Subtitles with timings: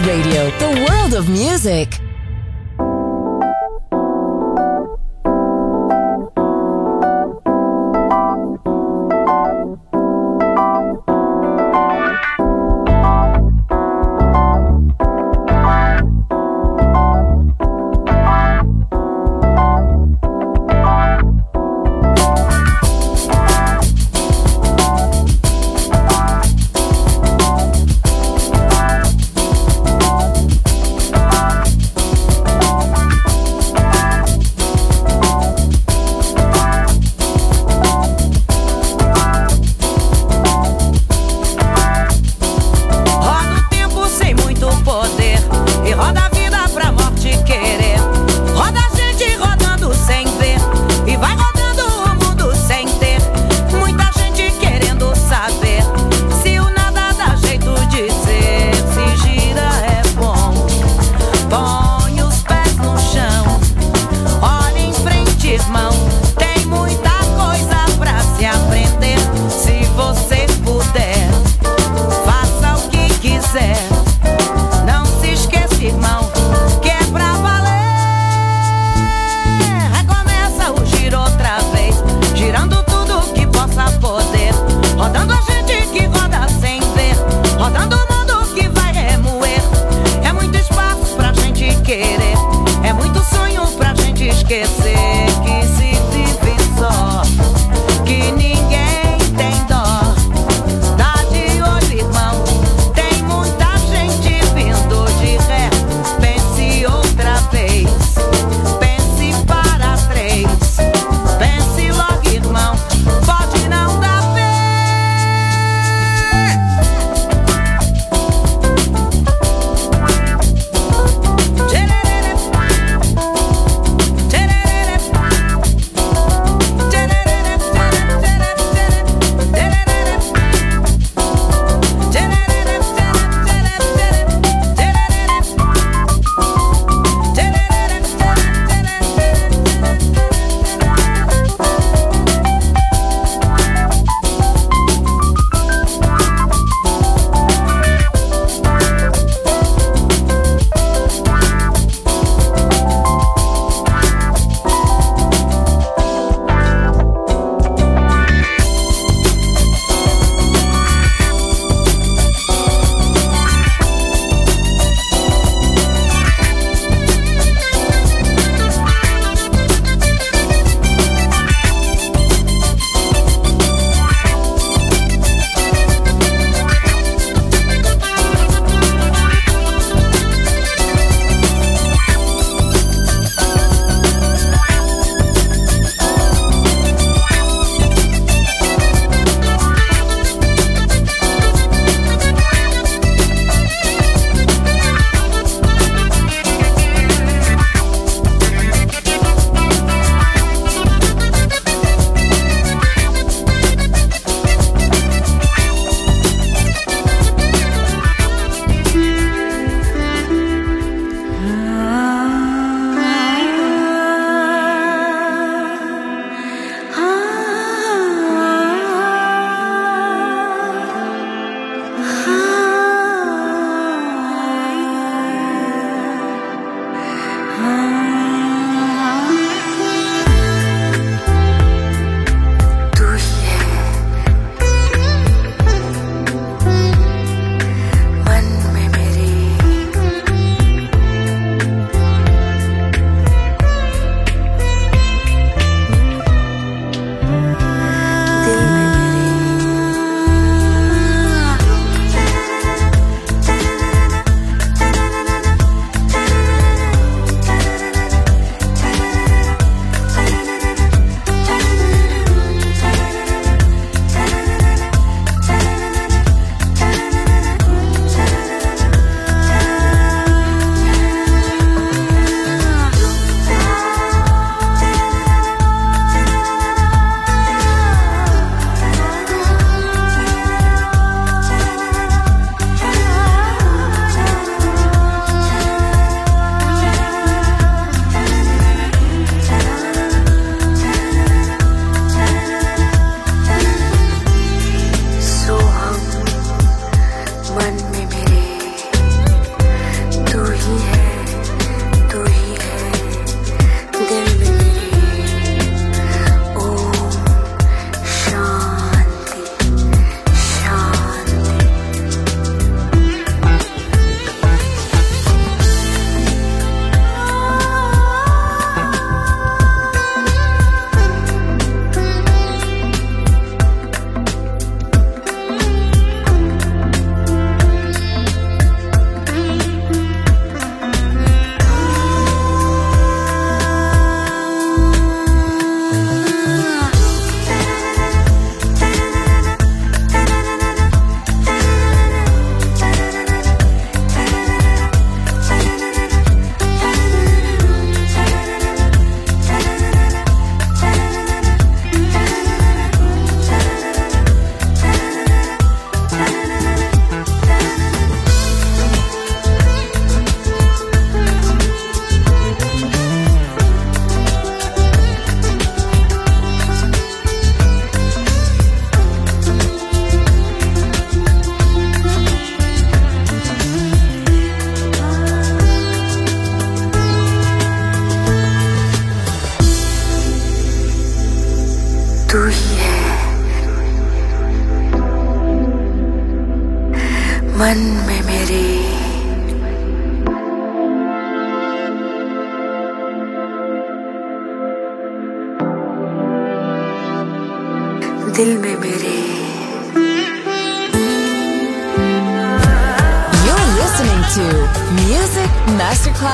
[0.00, 0.47] Radio,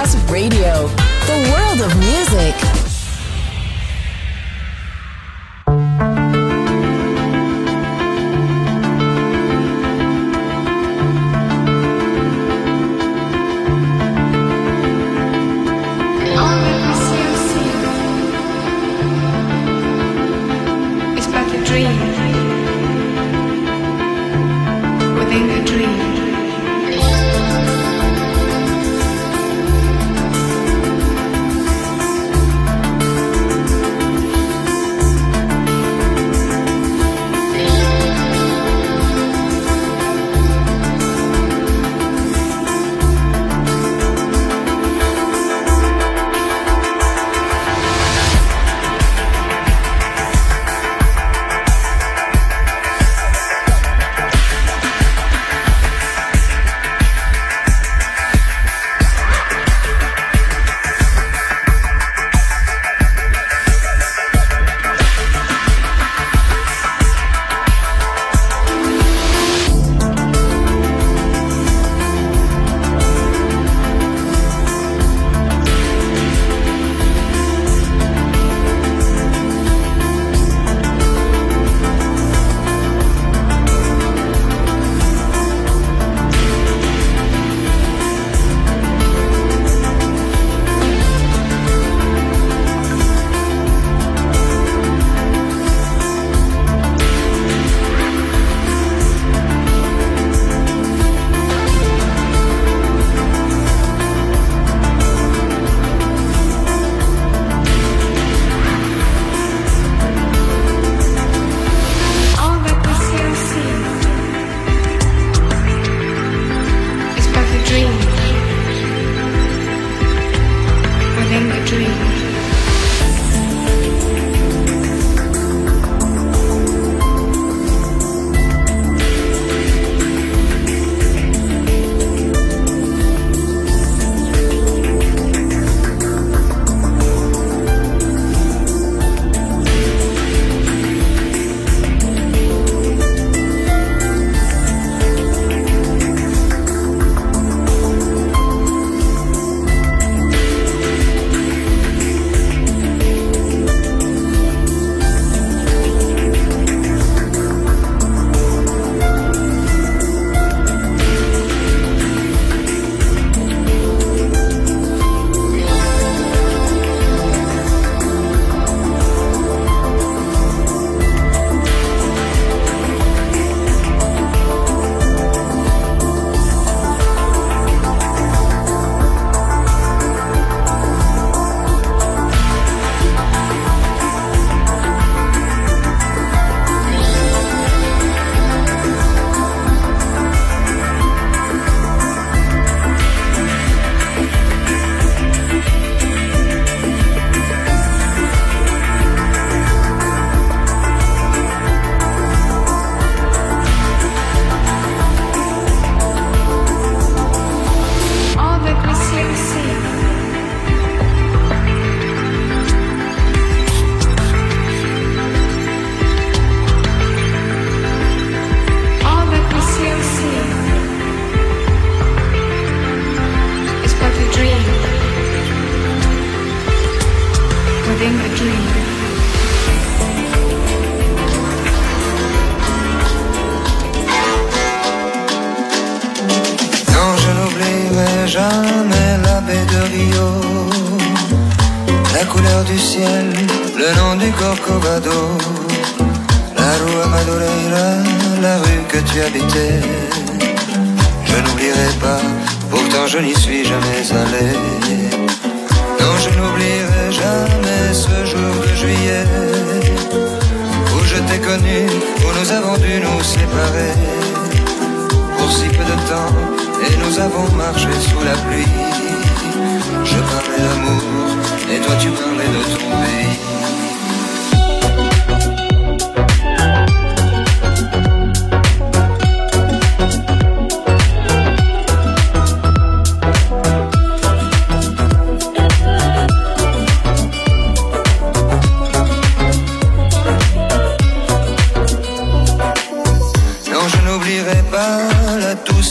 [0.04, 0.63] Masterclass Radio,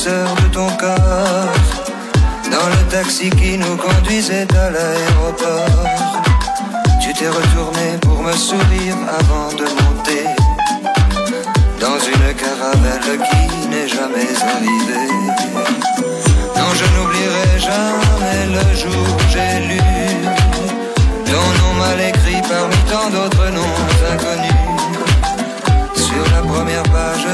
[0.06, 1.54] de ton corps.
[2.52, 5.86] Dans le taxi qui nous conduisait à l'aéroport,
[7.02, 10.26] tu t'es retourné pour me sourire avant de monter.
[11.80, 15.14] Dans une caravelle qui n'est jamais arrivée.
[16.58, 19.80] Non, je n'oublierai jamais le jour où j'ai lu
[21.26, 23.78] ton nom mal écrit parmi tant d'autres noms
[24.12, 24.54] inconnus.
[25.96, 27.26] Sur la première page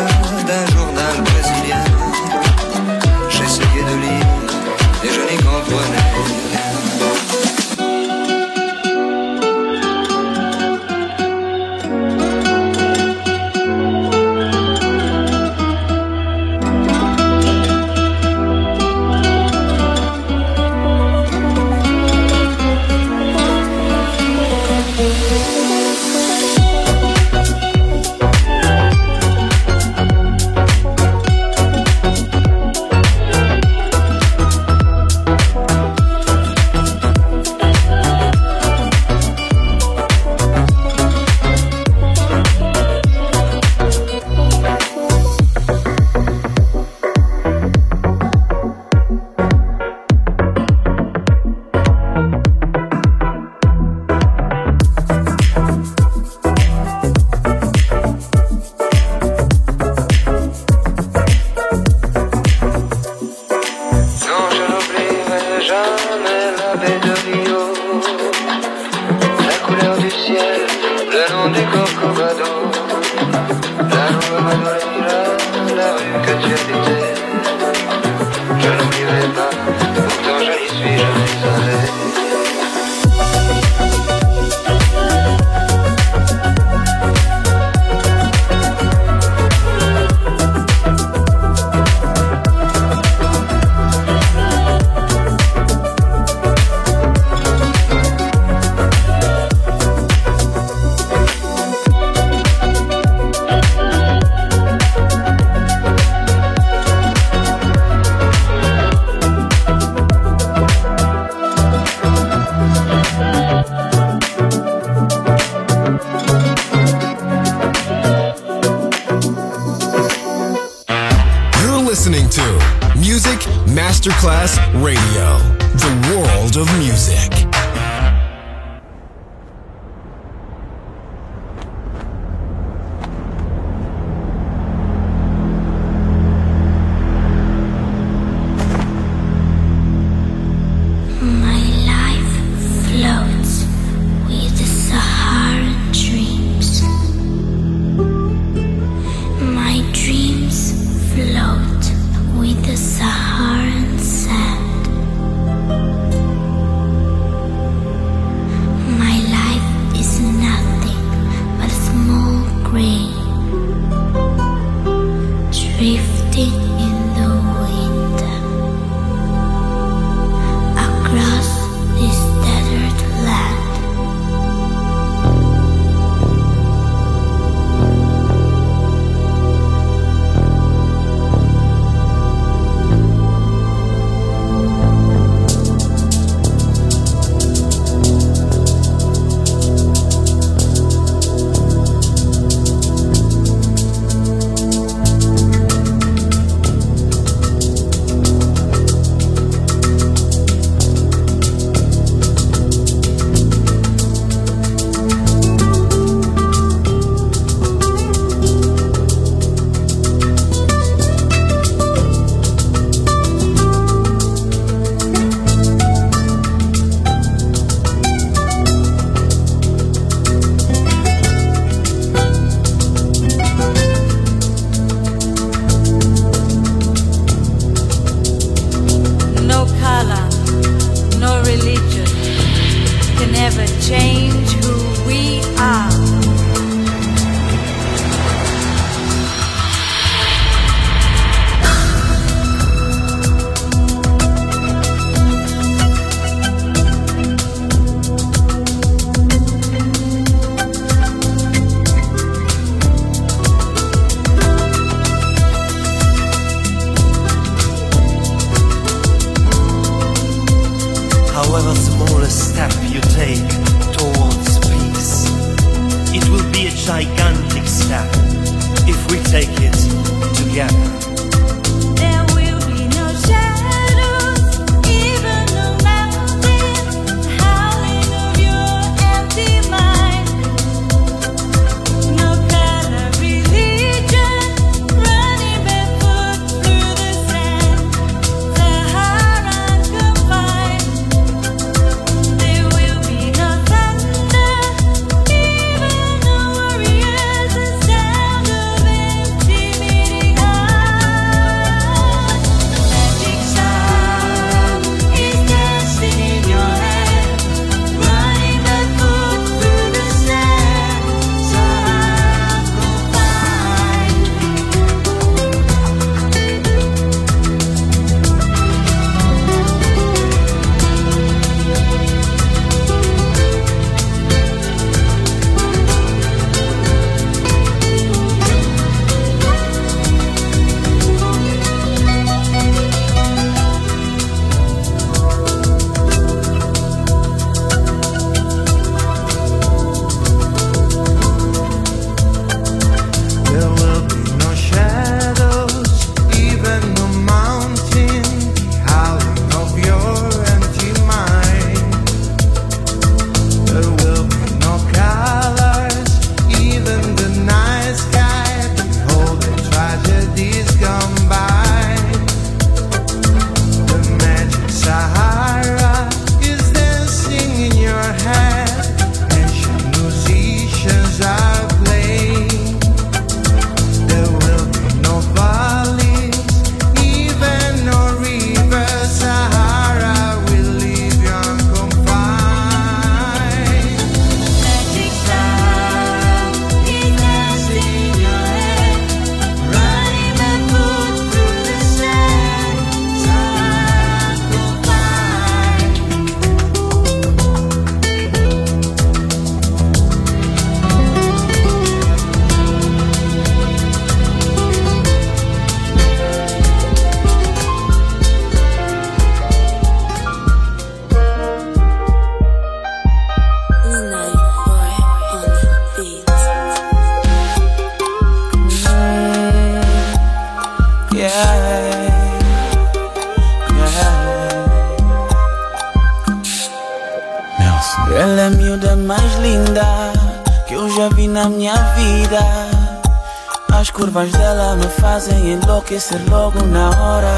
[433.99, 437.37] curvas dela me fazem enlouquecer logo na hora.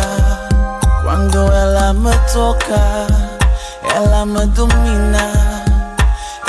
[1.02, 3.08] Quando ela me toca,
[3.96, 5.32] ela me domina.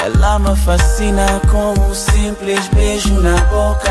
[0.05, 3.91] Ela me fascina com um simples beijo na boca.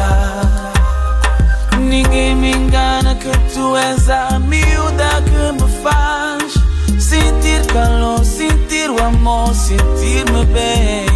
[1.80, 6.54] Ninguém me engana que tu és a miúda que me faz
[7.02, 11.08] sentir calor, sentir o amor, sentir-me bem.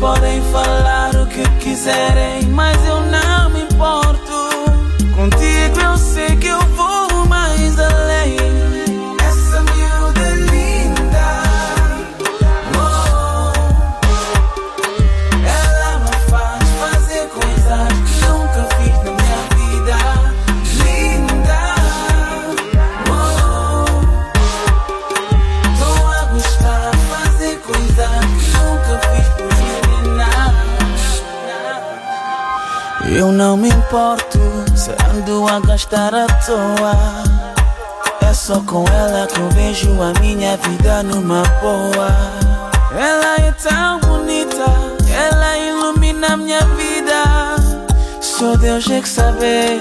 [0.00, 3.49] Podem falar o que quiserem, mas eu não
[33.90, 34.38] importo
[34.76, 36.96] se ando a gastar à toa.
[38.20, 42.14] É só com ela que eu vejo a minha vida numa boa.
[42.96, 44.64] Ela é tão bonita,
[45.12, 47.56] ela ilumina minha vida.
[48.20, 49.80] Só Deus é que sabe,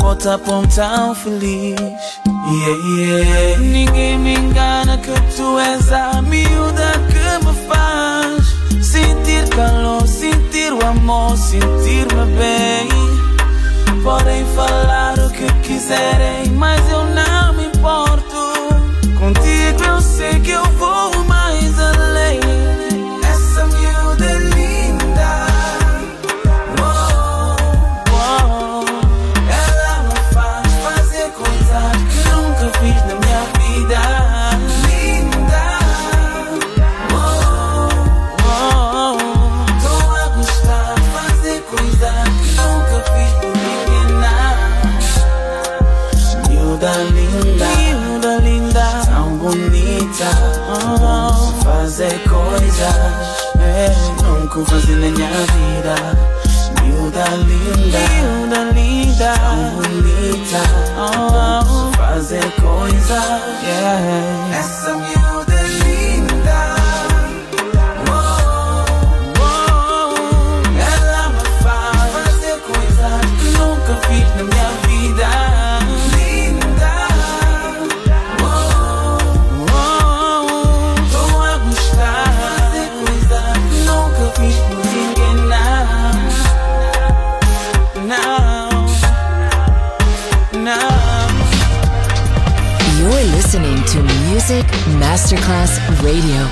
[0.00, 1.80] bota pão tão feliz.
[1.80, 3.58] Yeah, yeah.
[3.58, 10.86] Ninguém me engana que tu és a miúda que me faz sentir calor, sentir o
[10.86, 13.21] amor, sentir-me bem.
[14.00, 19.12] Podem falar o que quiserem, mas eu não me importo.
[19.18, 20.71] Contigo eu sei que eu
[54.60, 55.94] fazer na minha vida.
[56.82, 60.60] Miúda linda, miúda linda, tão bonita.
[60.98, 64.58] Oh, fazer coisas, yeah.
[64.58, 65.11] Essa miúda
[94.32, 94.64] Music
[94.98, 96.48] Masterclass Radio.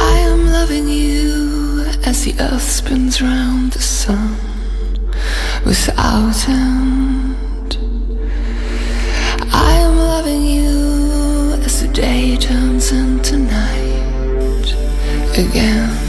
[0.00, 4.34] I am loving you as the earth spins round the sun
[5.66, 7.76] without end.
[9.52, 14.74] I am loving you as the day turns into night
[15.36, 16.01] again.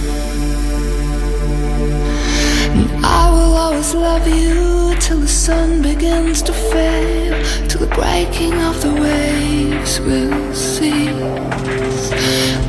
[5.43, 7.33] Sun begins to fail,
[7.67, 12.11] till the breaking of the waves will cease.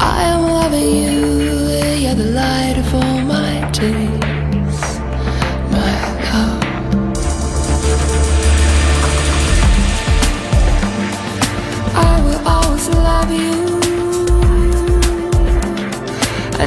[0.00, 1.68] I am loving you,
[2.02, 4.78] yeah, the light of all my days,
[5.70, 5.94] my
[6.26, 6.64] love.
[11.94, 13.54] I will always love you.
[16.58, 16.66] I